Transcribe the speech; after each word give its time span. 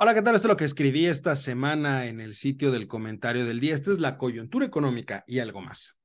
Hola, 0.00 0.14
¿qué 0.14 0.22
tal? 0.22 0.36
Esto 0.36 0.46
es 0.46 0.50
lo 0.50 0.56
que 0.56 0.64
escribí 0.64 1.06
esta 1.06 1.34
semana 1.34 2.06
en 2.06 2.20
el 2.20 2.36
sitio 2.36 2.70
del 2.70 2.86
comentario 2.86 3.44
del 3.44 3.58
día. 3.58 3.74
Esta 3.74 3.90
es 3.90 3.98
la 3.98 4.16
coyuntura 4.16 4.64
económica 4.64 5.24
y 5.26 5.40
algo 5.40 5.60
más. 5.60 5.98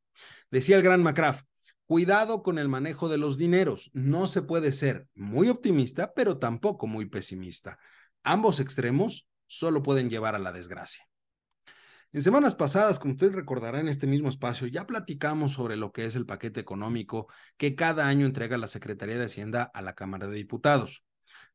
Decía 0.49 0.77
el 0.77 0.81
gran 0.81 1.03
McCraft, 1.03 1.45
cuidado 1.85 2.41
con 2.41 2.57
el 2.57 2.69
manejo 2.69 3.07
de 3.07 3.19
los 3.19 3.37
dineros. 3.37 3.91
No 3.93 4.25
se 4.25 4.41
puede 4.41 4.71
ser 4.71 5.05
muy 5.13 5.47
optimista, 5.47 6.11
pero 6.15 6.39
tampoco 6.39 6.87
muy 6.87 7.05
pesimista. 7.05 7.77
Ambos 8.23 8.59
extremos 8.59 9.29
solo 9.45 9.83
pueden 9.83 10.09
llevar 10.09 10.33
a 10.33 10.39
la 10.39 10.51
desgracia. 10.51 11.07
En 12.13 12.23
semanas 12.23 12.55
pasadas, 12.55 12.97
como 12.97 13.13
usted 13.13 13.31
recordará 13.31 13.79
en 13.79 13.89
este 13.89 14.07
mismo 14.07 14.27
espacio, 14.27 14.65
ya 14.65 14.87
platicamos 14.87 15.51
sobre 15.51 15.75
lo 15.75 15.91
que 15.91 16.05
es 16.05 16.15
el 16.15 16.25
paquete 16.25 16.59
económico 16.59 17.27
que 17.57 17.75
cada 17.75 18.07
año 18.07 18.25
entrega 18.25 18.57
la 18.57 18.65
Secretaría 18.65 19.19
de 19.19 19.25
Hacienda 19.25 19.69
a 19.71 19.83
la 19.83 19.93
Cámara 19.93 20.25
de 20.25 20.35
Diputados. 20.35 21.03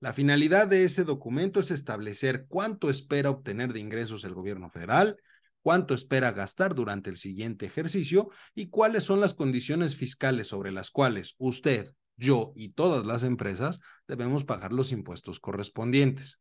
La 0.01 0.13
finalidad 0.13 0.69
de 0.69 0.85
ese 0.85 1.05
documento 1.05 1.61
es 1.61 1.71
establecer 1.71 2.47
cuánto 2.49 2.91
espera 2.91 3.31
obtener 3.31 3.73
de 3.73 3.81
ingresos 3.81 4.25
el 4.25 4.35
gobierno 4.35 4.71
federal, 4.71 5.17
cuánto 5.63 5.95
espera 5.95 6.33
gastar 6.33 6.75
durante 6.75 7.11
el 7.11 7.17
siguiente 7.17 7.67
ejercicio 7.67 8.31
y 8.55 8.69
cuáles 8.69 9.05
son 9.05 9.21
las 9.21 9.35
condiciones 9.35 9.97
fiscales 9.97 10.47
sobre 10.47 10.73
las 10.73 10.91
cuales 10.91 11.35
usted, 11.39 11.93
yo 12.17 12.53
y 12.57 12.71
todas 12.71 13.07
las 13.07 13.23
empresas 13.23 13.81
debemos 14.07 14.45
pagar 14.45 14.73
los 14.73 14.93
impuestos 14.93 15.41
correspondientes. 15.41 16.41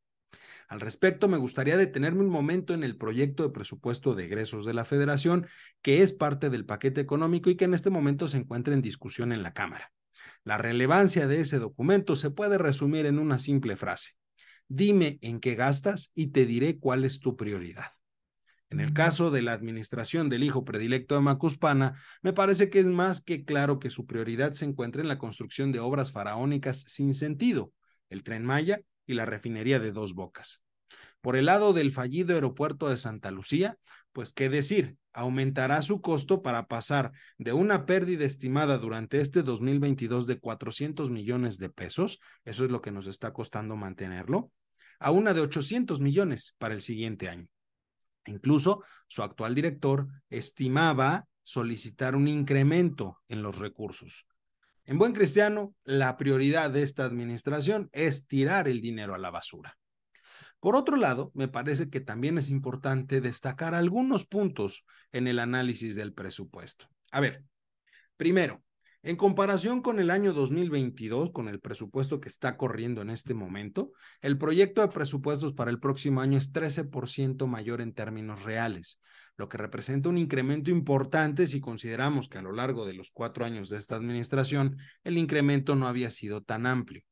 Al 0.67 0.81
respecto, 0.81 1.27
me 1.27 1.37
gustaría 1.37 1.77
detenerme 1.77 2.21
un 2.21 2.29
momento 2.29 2.73
en 2.73 2.83
el 2.83 2.97
proyecto 2.97 3.43
de 3.43 3.49
presupuesto 3.49 4.15
de 4.15 4.25
egresos 4.25 4.65
de 4.65 4.73
la 4.73 4.85
Federación, 4.85 5.47
que 5.81 6.03
es 6.03 6.11
parte 6.11 6.49
del 6.49 6.65
paquete 6.65 6.99
económico 6.99 7.49
y 7.49 7.55
que 7.55 7.65
en 7.65 7.73
este 7.73 7.89
momento 7.89 8.27
se 8.27 8.37
encuentra 8.37 8.73
en 8.73 8.81
discusión 8.81 9.31
en 9.31 9.43
la 9.43 9.53
Cámara. 9.53 9.91
La 10.43 10.57
relevancia 10.57 11.27
de 11.27 11.41
ese 11.41 11.59
documento 11.59 12.15
se 12.15 12.31
puede 12.31 12.57
resumir 12.57 13.05
en 13.05 13.19
una 13.19 13.39
simple 13.39 13.77
frase. 13.77 14.11
Dime 14.67 15.17
en 15.21 15.39
qué 15.39 15.55
gastas 15.55 16.11
y 16.13 16.27
te 16.27 16.45
diré 16.45 16.77
cuál 16.77 17.05
es 17.05 17.19
tu 17.19 17.35
prioridad. 17.35 17.91
En 18.69 18.81
el 18.81 18.93
caso 18.93 19.31
de 19.31 19.41
la 19.41 19.53
administración 19.53 20.27
del 20.27 20.43
hijo 20.43 20.65
predilecto 20.65 21.15
de 21.15 21.21
Macuspana, 21.21 21.95
me 22.21 22.33
parece 22.33 22.69
que 22.69 22.79
es 22.79 22.87
más 22.87 23.21
que 23.21 23.45
claro 23.45 23.79
que 23.79 23.89
su 23.89 24.05
prioridad 24.05 24.51
se 24.53 24.65
encuentra 24.65 25.01
en 25.01 25.07
la 25.07 25.17
construcción 25.17 25.71
de 25.71 25.79
obras 25.79 26.11
faraónicas 26.11 26.81
sin 26.81 27.13
sentido, 27.13 27.71
el 28.09 28.23
tren 28.23 28.43
Maya 28.43 28.81
y 29.05 29.13
la 29.13 29.25
refinería 29.25 29.79
de 29.79 29.93
Dos 29.93 30.13
Bocas. 30.13 30.61
Por 31.21 31.35
el 31.35 31.45
lado 31.45 31.73
del 31.73 31.91
fallido 31.91 32.35
aeropuerto 32.35 32.89
de 32.89 32.97
Santa 32.97 33.31
Lucía, 33.31 33.77
pues 34.13 34.33
qué 34.33 34.49
decir, 34.49 34.97
aumentará 35.13 35.81
su 35.81 36.01
costo 36.01 36.41
para 36.41 36.67
pasar 36.67 37.11
de 37.37 37.53
una 37.53 37.85
pérdida 37.85 38.23
estimada 38.23 38.77
durante 38.77 39.19
este 39.19 39.43
2022 39.43 40.27
de 40.27 40.39
400 40.39 41.09
millones 41.09 41.57
de 41.57 41.69
pesos, 41.69 42.19
eso 42.45 42.65
es 42.65 42.71
lo 42.71 42.81
que 42.81 42.91
nos 42.91 43.07
está 43.07 43.33
costando 43.33 43.75
mantenerlo, 43.75 44.51
a 44.99 45.11
una 45.11 45.33
de 45.33 45.41
800 45.41 45.99
millones 45.99 46.55
para 46.57 46.73
el 46.73 46.81
siguiente 46.81 47.29
año. 47.29 47.47
Incluso 48.25 48.83
su 49.07 49.23
actual 49.23 49.55
director 49.55 50.07
estimaba 50.29 51.27
solicitar 51.43 52.15
un 52.15 52.27
incremento 52.27 53.19
en 53.27 53.41
los 53.41 53.57
recursos. 53.57 54.27
En 54.85 54.97
buen 54.97 55.13
cristiano, 55.13 55.75
la 55.83 56.15
prioridad 56.17 56.69
de 56.69 56.83
esta 56.83 57.05
administración 57.05 57.89
es 57.91 58.27
tirar 58.27 58.67
el 58.67 58.81
dinero 58.81 59.15
a 59.15 59.17
la 59.17 59.31
basura. 59.31 59.77
Por 60.59 60.75
otro 60.75 60.97
lado, 60.97 61.31
me 61.35 61.47
parece 61.47 61.89
que 61.89 61.99
también 61.99 62.37
es 62.37 62.49
importante 62.49 63.21
destacar 63.21 63.75
algunos 63.75 64.25
puntos 64.25 64.85
en 65.11 65.27
el 65.27 65.39
análisis 65.39 65.95
del 65.95 66.13
presupuesto. 66.13 66.87
A 67.11 67.19
ver, 67.19 67.43
primero, 68.17 68.63
en 69.03 69.15
comparación 69.15 69.81
con 69.81 69.99
el 69.99 70.09
año 70.09 70.33
2022, 70.33 71.29
con 71.29 71.47
el 71.47 71.59
presupuesto 71.59 72.19
que 72.19 72.27
está 72.27 72.57
corriendo 72.57 73.01
en 73.01 73.11
este 73.11 73.33
momento, 73.33 73.93
el 74.21 74.37
proyecto 74.37 74.81
de 74.81 74.87
presupuestos 74.87 75.53
para 75.53 75.69
el 75.69 75.79
próximo 75.79 76.19
año 76.19 76.37
es 76.37 76.51
13% 76.51 77.45
mayor 77.47 77.79
en 77.79 77.93
términos 77.93 78.43
reales, 78.43 78.99
lo 79.37 79.47
que 79.49 79.57
representa 79.57 80.09
un 80.09 80.17
incremento 80.17 80.71
importante 80.71 81.45
si 81.45 81.61
consideramos 81.61 82.27
que 82.27 82.39
a 82.39 82.41
lo 82.41 82.51
largo 82.51 82.85
de 82.85 82.95
los 82.95 83.11
cuatro 83.11 83.45
años 83.45 83.69
de 83.69 83.77
esta 83.77 83.95
administración 83.95 84.75
el 85.03 85.17
incremento 85.17 85.75
no 85.75 85.87
había 85.87 86.09
sido 86.09 86.41
tan 86.41 86.65
amplio. 86.65 87.03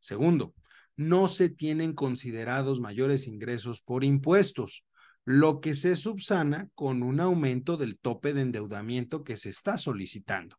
Segundo, 0.00 0.54
no 0.96 1.28
se 1.28 1.48
tienen 1.48 1.94
considerados 1.94 2.80
mayores 2.80 3.26
ingresos 3.26 3.82
por 3.82 4.04
impuestos, 4.04 4.84
lo 5.24 5.60
que 5.60 5.74
se 5.74 5.96
subsana 5.96 6.68
con 6.74 7.02
un 7.02 7.20
aumento 7.20 7.76
del 7.76 7.98
tope 7.98 8.32
de 8.32 8.42
endeudamiento 8.42 9.24
que 9.24 9.36
se 9.36 9.50
está 9.50 9.78
solicitando. 9.78 10.56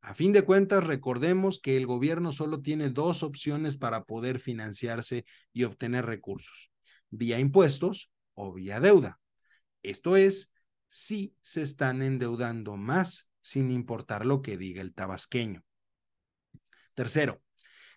A 0.00 0.14
fin 0.14 0.32
de 0.32 0.42
cuentas, 0.42 0.86
recordemos 0.86 1.58
que 1.58 1.78
el 1.78 1.86
gobierno 1.86 2.30
solo 2.30 2.60
tiene 2.60 2.90
dos 2.90 3.22
opciones 3.22 3.76
para 3.76 4.04
poder 4.04 4.38
financiarse 4.38 5.24
y 5.52 5.64
obtener 5.64 6.04
recursos, 6.04 6.70
vía 7.08 7.38
impuestos 7.38 8.10
o 8.34 8.52
vía 8.52 8.80
deuda. 8.80 9.18
Esto 9.82 10.16
es, 10.16 10.52
si 10.88 11.34
se 11.40 11.62
están 11.62 12.02
endeudando 12.02 12.76
más 12.76 13.30
sin 13.40 13.70
importar 13.70 14.26
lo 14.26 14.42
que 14.42 14.56
diga 14.58 14.82
el 14.82 14.94
tabasqueño. 14.94 15.64
Tercero, 16.94 17.42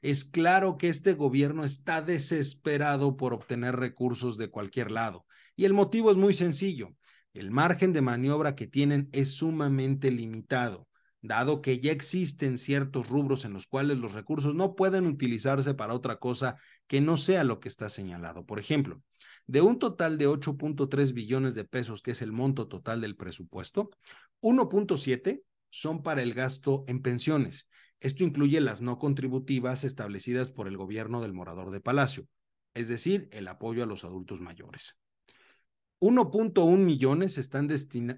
es 0.02 0.26
claro 0.26 0.78
que 0.78 0.90
este 0.90 1.14
gobierno 1.14 1.64
está 1.64 2.02
desesperado 2.02 3.18
por 3.18 3.34
obtener 3.34 3.76
recursos 3.76 4.38
de 4.38 4.50
cualquier 4.50 4.92
lado. 4.92 5.26
Y 5.56 5.66
el 5.66 5.74
motivo 5.74 6.12
es 6.12 6.18
muy 6.18 6.34
sencillo. 6.34 6.96
El 7.34 7.52
margen 7.52 7.94
de 7.94 8.02
maniobra 8.02 8.56
que 8.56 8.68
tienen 8.68 9.10
es 9.12 9.36
sumamente 9.36 10.12
limitado, 10.12 10.88
dado 11.22 11.62
que 11.62 11.80
ya 11.80 11.92
existen 11.92 12.58
ciertos 12.58 13.10
rubros 13.10 13.46
en 13.46 13.54
los 13.54 13.68
cuales 13.68 13.98
los 13.98 14.14
recursos 14.14 14.56
no 14.56 14.76
pueden 14.76 15.06
utilizarse 15.06 15.74
para 15.74 15.94
otra 15.94 16.18
cosa 16.18 16.56
que 16.88 17.02
no 17.02 17.18
sea 17.18 17.44
lo 17.44 17.60
que 17.60 17.70
está 17.70 17.90
señalado. 17.90 18.46
Por 18.46 18.60
ejemplo, 18.60 19.02
de 19.46 19.62
un 19.62 19.80
total 19.80 20.18
de 20.18 20.28
8.3 20.28 21.14
billones 21.14 21.54
de 21.54 21.64
pesos, 21.64 22.02
que 22.02 22.12
es 22.12 22.22
el 22.22 22.32
monto 22.32 22.68
total 22.68 23.02
del 23.02 23.16
presupuesto, 23.16 23.92
1.7 24.42 25.44
son 25.70 26.02
para 26.02 26.22
el 26.22 26.34
gasto 26.34 26.86
en 26.88 27.02
pensiones 27.02 27.68
esto 28.00 28.24
incluye 28.24 28.62
las 28.62 28.82
no 28.82 29.00
contributivas 29.00 29.84
establecidas 29.84 30.50
por 30.50 30.68
el 30.68 30.78
gobierno 30.78 31.22
del 31.22 31.34
morador 31.34 31.72
de 31.72 31.82
Palacio, 31.82 32.28
es 32.74 32.88
decir, 32.88 33.28
el 33.32 33.48
apoyo 33.48 33.84
a 33.84 33.88
los 33.88 34.04
adultos 34.04 34.42
mayores. 34.42 35.00
1.1 36.00 36.78
millones 36.78 37.40
están 37.40 37.68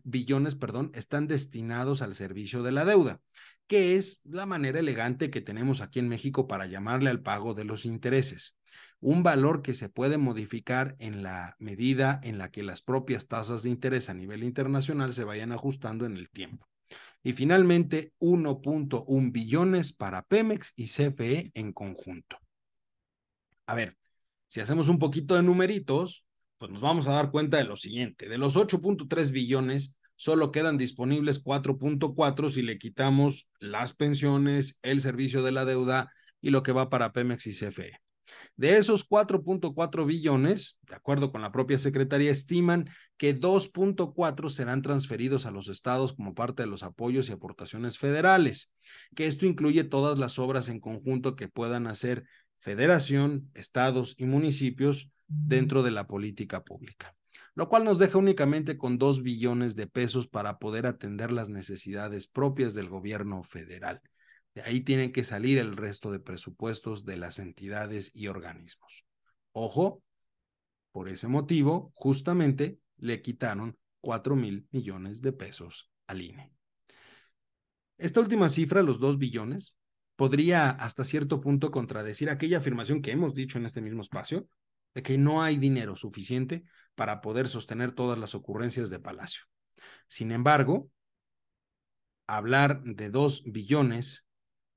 billones 0.04 0.58
están 0.94 1.28
destinados 1.28 2.02
al 2.02 2.14
servicio 2.14 2.62
de 2.62 2.74
la 2.74 2.84
deuda, 2.84 3.22
que 3.68 3.96
es 3.96 4.22
la 4.26 4.46
manera 4.46 4.80
elegante 4.80 5.30
que 5.30 5.40
tenemos 5.40 5.80
aquí 5.80 6.00
en 6.00 6.10
México 6.10 6.46
para 6.46 6.66
llamarle 6.66 7.10
al 7.10 7.22
pago 7.22 7.54
de 7.54 7.64
los 7.64 7.86
intereses. 7.86 8.58
Un 9.00 9.24
valor 9.24 9.62
que 9.62 9.74
se 9.74 9.88
puede 9.88 10.18
modificar 10.18 10.98
en 11.00 11.24
la 11.24 11.56
medida 11.58 12.20
en 12.22 12.38
la 12.38 12.52
que 12.52 12.64
las 12.64 12.82
propias 12.82 13.28
tasas 13.28 13.64
de 13.64 13.70
interés 13.70 14.10
a 14.10 14.14
nivel 14.14 14.44
internacional 14.44 15.14
se 15.14 15.24
vayan 15.24 15.54
ajustando 15.54 16.06
en 16.06 16.18
el 16.18 16.30
tiempo. 16.30 16.69
Y 17.24 17.34
finalmente, 17.34 18.14
1.1 18.20 19.32
billones 19.32 19.94
para 19.94 20.24
Pemex 20.24 20.74
y 20.76 20.88
CFE 20.88 21.52
en 21.54 21.74
conjunto. 21.74 22.38
A 23.66 23.76
ver, 23.76 23.98
si 24.48 24.62
hacemos 24.62 24.90
un 24.90 25.00
poquito 25.00 25.36
de 25.36 25.44
numeritos, 25.44 26.26
pues 26.58 26.72
nos 26.72 26.82
vamos 26.82 27.08
a 27.08 27.14
dar 27.14 27.32
cuenta 27.32 27.58
de 27.58 27.66
lo 27.66 27.78
siguiente. 27.78 28.28
De 28.28 28.38
los 28.38 28.56
8.3 28.56 29.32
billones, 29.32 29.96
solo 30.16 30.52
quedan 30.52 30.78
disponibles 30.78 31.44
4.4 31.44 32.50
si 32.50 32.62
le 32.62 32.78
quitamos 32.78 33.50
las 33.60 33.94
pensiones, 33.94 34.80
el 34.82 35.02
servicio 35.02 35.44
de 35.44 35.52
la 35.52 35.66
deuda 35.66 36.12
y 36.42 36.50
lo 36.50 36.64
que 36.64 36.72
va 36.72 36.90
para 36.90 37.12
Pemex 37.14 37.48
y 37.48 37.54
CFE. 37.54 38.00
De 38.56 38.78
esos 38.78 39.08
4.4 39.08 40.06
billones, 40.06 40.80
de 40.88 40.96
acuerdo 40.96 41.32
con 41.32 41.42
la 41.42 41.52
propia 41.52 41.78
Secretaría, 41.78 42.32
estiman 42.32 42.90
que 43.18 43.38
2.4 43.40 44.50
serán 44.50 44.82
transferidos 44.82 45.46
a 45.46 45.52
los 45.52 45.70
estados 45.70 46.14
como 46.14 46.34
parte 46.34 46.64
de 46.64 46.68
los 46.68 46.84
apoyos 46.84 47.30
y 47.30 47.32
aportaciones 47.32 47.98
federales, 47.98 48.74
que 49.16 49.28
esto 49.28 49.46
incluye 49.46 49.84
todas 49.84 50.18
las 50.20 50.40
obras 50.40 50.70
en 50.70 50.80
conjunto 50.80 51.36
que 51.36 51.48
puedan 51.48 51.88
hacer 51.88 52.26
federación, 52.60 53.50
estados 53.54 54.16
y 54.18 54.26
municipios 54.26 55.12
dentro 55.28 55.84
de 55.84 55.92
la 55.92 56.08
política 56.08 56.64
pública, 56.64 57.16
lo 57.56 57.70
cual 57.70 57.84
nos 57.84 58.00
deja 58.00 58.18
únicamente 58.18 58.78
con 58.78 58.98
2 58.98 59.24
billones 59.24 59.76
de 59.76 59.88
pesos 59.88 60.28
para 60.28 60.60
poder 60.60 60.86
atender 60.86 61.32
las 61.32 61.50
necesidades 61.50 62.28
propias 62.28 62.74
del 62.74 62.90
gobierno 62.90 63.44
federal. 63.44 64.02
De 64.56 64.62
ahí 64.64 64.82
tienen 64.82 65.12
que 65.12 65.24
salir 65.24 65.58
el 65.58 65.78
resto 65.78 66.12
de 66.12 66.20
presupuestos 66.20 67.06
de 67.06 67.18
las 67.18 67.40
entidades 67.40 68.12
y 68.14 68.28
organismos. 68.28 69.06
Ojo, 69.52 70.04
por 70.92 71.08
ese 71.10 71.28
motivo, 71.28 71.92
justamente 71.96 72.80
le 72.98 73.22
quitaron 73.22 73.78
4 74.02 74.36
mil 74.36 74.68
millones 74.72 75.22
de 75.22 75.34
pesos 75.34 75.92
al 76.08 76.22
INE. 76.22 76.52
Esta 77.98 78.22
última 78.22 78.50
cifra, 78.50 78.82
los 78.82 79.00
2 79.00 79.18
billones, 79.18 79.76
podría 80.16 80.70
hasta 80.70 81.04
cierto 81.04 81.42
punto 81.42 81.72
contradecir 81.72 82.30
aquella 82.30 82.58
afirmación 82.58 83.02
que 83.02 83.12
hemos 83.12 83.34
dicho 83.34 83.58
en 83.58 83.66
este 83.66 83.82
mismo 83.82 84.02
espacio, 84.02 84.48
de 84.94 85.04
que 85.04 85.18
no 85.18 85.42
hay 85.42 85.58
dinero 85.58 85.96
suficiente 85.96 86.64
para 86.96 87.22
poder 87.22 87.48
sostener 87.48 87.92
todas 87.92 88.18
las 88.18 88.36
ocurrencias 88.36 88.90
de 88.90 89.00
Palacio. 89.00 89.44
Sin 90.08 90.32
embargo, 90.32 90.90
hablar 92.28 92.84
de 92.84 93.10
2 93.10 93.44
billones 93.46 94.26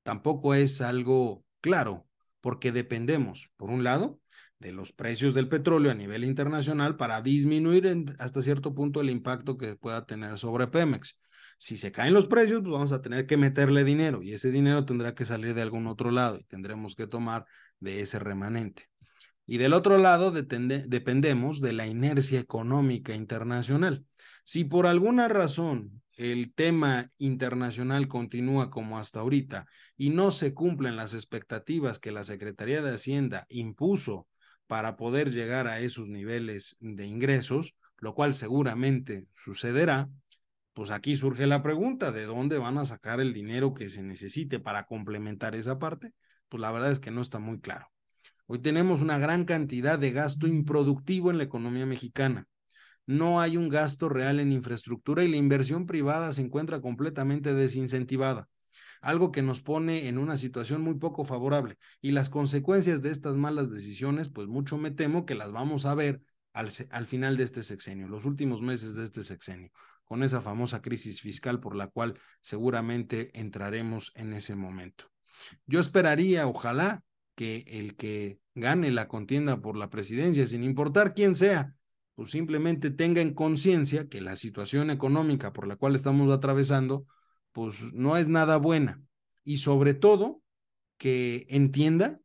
tampoco 0.03 0.55
es 0.55 0.81
algo 0.81 1.45
claro, 1.61 2.07
porque 2.41 2.73
dependemos, 2.73 3.51
por 3.57 3.71
un 3.71 3.85
lado, 3.85 4.21
de 4.59 4.73
los 4.73 4.93
precios 4.93 5.35
del 5.35 5.49
petróleo 5.49 5.91
a 5.91 5.95
nivel 5.95 6.25
internacional 6.25 6.97
para 6.97 7.21
disminuir 7.21 8.07
hasta 8.19 8.43
cierto 8.43 8.75
punto 8.75 9.01
el 9.01 9.11
impacto 9.11 9.59
que 9.59 9.75
pueda 9.77 10.07
tener 10.07 10.39
sobre 10.39 10.69
Pemex. 10.69 11.21
Si 11.59 11.77
se 11.77 11.93
caen 11.93 12.15
los 12.15 12.27
precios, 12.27 12.61
pues 12.61 12.73
vamos 12.73 12.93
a 12.93 13.03
tener 13.03 13.27
que 13.27 13.37
meterle 13.37 13.85
dinero 13.85 14.23
y 14.23 14.33
ese 14.33 14.51
dinero 14.51 14.85
tendrá 14.85 15.15
que 15.15 15.25
salir 15.25 15.55
de 15.55 15.63
algún 15.63 15.87
otro 15.87 16.11
lado 16.11 16.39
y 16.39 16.45
tendremos 16.45 16.95
que 16.95 17.07
tomar 17.07 17.45
de 17.81 18.01
ese 18.01 18.19
remanente. 18.19 18.89
Y 19.47 19.59
del 19.59 19.73
otro 19.73 19.99
lado 19.99 20.31
dependemos 20.31 21.61
de 21.61 21.73
la 21.73 21.87
inercia 21.87 22.41
económica 22.41 23.15
internacional. 23.15 24.05
Si 24.45 24.65
por 24.65 24.87
alguna 24.87 25.29
razón 25.29 26.03
el 26.17 26.53
tema 26.55 27.11
internacional 27.19 28.09
continúa 28.09 28.71
como 28.71 28.99
hasta 28.99 29.21
ahorita 29.21 29.67
y 29.97 30.11
no 30.11 30.31
se 30.31 30.53
cumplen 30.53 30.97
las 30.97 31.15
expectativas 31.15 31.99
que 31.99 32.13
la 32.13 32.25
Secretaría 32.25 32.83
de 32.83 32.95
Hacienda 32.95 33.47
impuso 33.49 34.27
para 34.67 34.97
poder 34.97 35.31
llegar 35.31 35.67
a 35.69 35.81
esos 35.81 36.09
niveles 36.09 36.77
de 36.81 37.07
ingresos, 37.07 37.77
lo 37.99 38.15
cual 38.15 38.33
seguramente 38.33 39.27
sucederá, 39.33 40.09
pues 40.73 40.91
aquí 40.91 41.17
surge 41.17 41.47
la 41.47 41.63
pregunta, 41.63 42.13
¿de 42.13 42.25
dónde 42.25 42.59
van 42.59 42.79
a 42.79 42.87
sacar 42.87 43.21
el 43.21 43.33
dinero 43.33 43.75
que 43.75 43.89
se 43.91 44.03
necesite 44.03 44.59
para 44.59 44.87
complementar 44.87 45.55
esa 45.55 45.79
parte? 45.79 46.13
Pues 46.49 46.61
la 46.61 46.73
verdad 46.73 46.91
es 46.91 47.01
que 47.01 47.11
no 47.11 47.21
está 47.21 47.39
muy 47.39 47.61
claro. 47.61 47.89
Hoy 48.47 48.59
tenemos 48.59 49.03
una 49.03 49.19
gran 49.19 49.45
cantidad 49.45 49.99
de 49.99 50.11
gasto 50.11 50.47
improductivo 50.47 51.31
en 51.31 51.39
la 51.39 51.45
economía 51.45 51.87
mexicana. 51.87 52.47
No 53.07 53.41
hay 53.41 53.57
un 53.57 53.69
gasto 53.69 54.09
real 54.09 54.41
en 54.41 54.53
infraestructura 54.53 55.25
y 55.25 55.29
la 55.29 55.37
inversión 55.37 55.87
privada 55.87 56.33
se 56.33 56.43
encuentra 56.43 56.81
completamente 56.81 57.55
desincentivada, 57.55 58.49
algo 59.01 59.33
que 59.33 59.43
nos 59.43 59.61
pone 59.61 60.09
en 60.09 60.19
una 60.19 60.37
situación 60.37 60.83
muy 60.83 60.95
poco 60.95 61.25
favorable. 61.25 61.77
Y 62.01 62.13
las 62.13 62.31
consecuencias 62.31 63.03
de 63.03 63.11
estas 63.11 63.37
malas 63.37 63.71
decisiones, 63.71 64.29
pues 64.29 64.49
mucho 64.49 64.79
me 64.79 64.91
temo 64.91 65.27
que 65.27 65.35
las 65.35 65.53
vamos 65.53 65.87
a 65.87 65.95
ver 65.95 66.23
al, 66.53 66.69
al 66.91 67.07
final 67.07 67.37
de 67.37 67.45
este 67.45 67.63
sexenio, 67.63 68.09
los 68.09 68.25
últimos 68.25 68.63
meses 68.63 68.95
de 68.95 69.05
este 69.05 69.23
sexenio 69.23 69.71
con 70.05 70.23
esa 70.23 70.43
famosa 70.43 70.83
crisis 70.83 71.23
fiscal 71.23 71.59
por 71.59 71.75
la 71.75 71.87
cual 71.87 72.21
seguramente 72.43 73.31
entraremos 73.33 74.13
en 74.15 74.35
ese 74.35 74.55
momento. 74.55 75.07
Yo 75.67 75.81
esperaría, 75.81 76.47
ojalá, 76.47 77.03
que 77.35 77.65
el 77.67 77.97
que 77.97 78.39
gane 78.55 78.91
la 78.91 79.09
contienda 79.09 79.63
por 79.63 79.75
la 79.75 79.89
presidencia, 79.89 80.47
sin 80.47 80.65
importar 80.65 81.15
quién 81.15 81.35
sea, 81.35 81.75
pues 82.15 82.31
simplemente 82.31 82.91
tenga 82.91 83.21
en 83.21 83.35
conciencia 83.35 84.09
que 84.09 84.21
la 84.21 84.37
situación 84.37 84.91
económica 84.91 85.53
por 85.53 85.67
la 85.67 85.77
cual 85.77 85.95
estamos 85.95 86.33
atravesando, 86.33 87.07
pues 87.53 87.93
no 87.93 88.17
es 88.17 88.29
nada 88.29 88.57
buena. 88.57 89.03
Y 89.45 89.59
sobre 89.59 89.95
todo, 89.95 90.43
que 90.99 91.47
entienda 91.49 92.21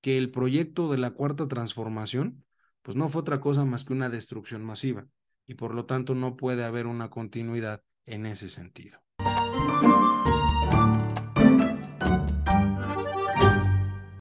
que 0.00 0.18
el 0.18 0.30
proyecto 0.30 0.90
de 0.90 0.98
la 0.98 1.12
cuarta 1.12 1.48
transformación, 1.48 2.44
pues 2.82 2.96
no 2.96 3.08
fue 3.08 3.22
otra 3.22 3.40
cosa 3.40 3.64
más 3.64 3.84
que 3.84 3.92
una 3.92 4.08
destrucción 4.08 4.64
masiva 4.64 5.06
y 5.46 5.54
por 5.54 5.74
lo 5.74 5.86
tanto 5.86 6.14
no 6.14 6.36
puede 6.36 6.64
haber 6.64 6.86
una 6.86 7.10
continuidad 7.10 7.82
en 8.06 8.26
ese 8.26 8.48
sentido. 8.48 9.00